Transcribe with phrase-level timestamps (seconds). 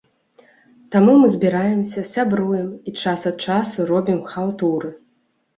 [0.93, 4.89] Таму мы збіраемся, сябруем, і час ад часу робім хаўтуры.